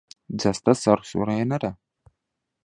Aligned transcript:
جەستەت 0.41 0.77
سەرسوڕهێنەرە. 0.83 1.71